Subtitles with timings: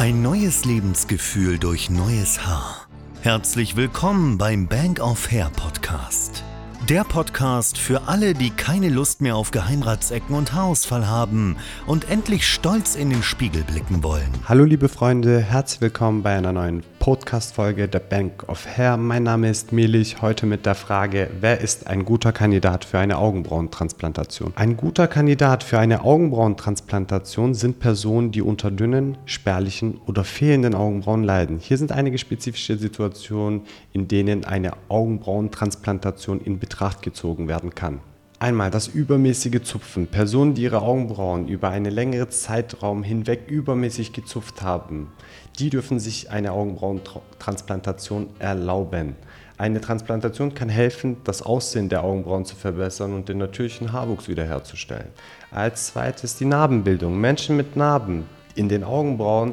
[0.00, 2.86] Ein neues Lebensgefühl durch neues Haar.
[3.20, 6.42] Herzlich willkommen beim Bank of Hair Podcast.
[6.88, 12.46] Der Podcast für alle, die keine Lust mehr auf Geheimratsecken und Haarausfall haben und endlich
[12.46, 14.30] stolz in den Spiegel blicken wollen.
[14.48, 18.98] Hallo liebe Freunde, herzlich willkommen bei einer neuen Podcast-Folge der Bank of Hair.
[18.98, 23.16] Mein Name ist Melich, heute mit der Frage, wer ist ein guter Kandidat für eine
[23.16, 24.52] Augenbrauentransplantation?
[24.54, 31.24] Ein guter Kandidat für eine Augenbrauentransplantation sind Personen, die unter dünnen, spärlichen oder fehlenden Augenbrauen
[31.24, 31.58] leiden.
[31.58, 33.62] Hier sind einige spezifische Situationen,
[33.94, 38.00] in denen eine Augenbrauentransplantation in Betracht gezogen werden kann.
[38.42, 40.06] Einmal das übermäßige Zupfen.
[40.06, 45.12] Personen, die ihre Augenbrauen über einen längeren Zeitraum hinweg übermäßig gezupft haben,
[45.58, 49.14] die dürfen sich eine Augenbrauentransplantation erlauben.
[49.58, 55.08] Eine Transplantation kann helfen, das Aussehen der Augenbrauen zu verbessern und den natürlichen Haarwuchs wiederherzustellen.
[55.50, 57.20] Als zweites die Narbenbildung.
[57.20, 59.52] Menschen mit Narben in den Augenbrauen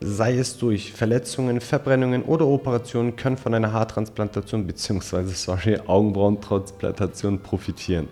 [0.00, 5.24] sei es durch Verletzungen, Verbrennungen oder Operationen, können von einer Haartransplantation bzw.
[5.24, 8.06] sorry, Augenbrauentransplantation profitieren.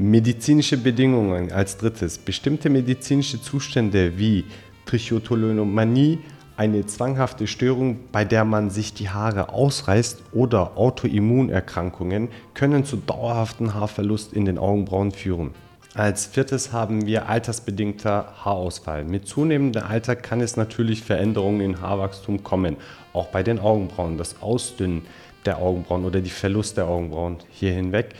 [0.00, 2.18] Medizinische Bedingungen als drittes.
[2.18, 4.44] Bestimmte medizinische Zustände wie
[4.86, 6.20] Trichotillomanie,
[6.56, 13.74] eine zwanghafte Störung, bei der man sich die Haare ausreißt oder Autoimmunerkrankungen können zu dauerhaftem
[13.74, 15.50] Haarverlust in den Augenbrauen führen.
[15.94, 19.02] Als viertes haben wir altersbedingter Haarausfall.
[19.02, 22.76] Mit zunehmendem Alter kann es natürlich Veränderungen im Haarwachstum kommen,
[23.12, 25.02] auch bei den Augenbrauen, das Ausdünnen
[25.44, 28.14] der Augenbrauen oder die Verlust der Augenbrauen hier hinweg.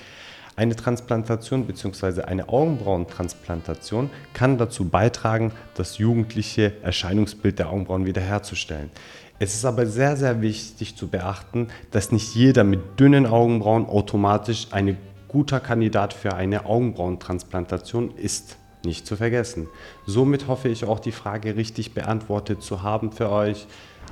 [0.59, 2.23] Eine Transplantation bzw.
[2.23, 8.91] eine Augenbrauentransplantation kann dazu beitragen, das jugendliche Erscheinungsbild der Augenbrauen wiederherzustellen.
[9.39, 14.67] Es ist aber sehr, sehr wichtig zu beachten, dass nicht jeder mit dünnen Augenbrauen automatisch
[14.73, 18.57] ein guter Kandidat für eine Augenbrauentransplantation ist.
[18.85, 19.69] Nicht zu vergessen.
[20.07, 23.69] Somit hoffe ich auch die Frage richtig beantwortet zu haben für euch.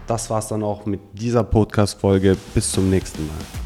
[0.06, 2.36] Das war es dann auch mit dieser Podcast-Folge.
[2.54, 3.65] Bis zum nächsten Mal.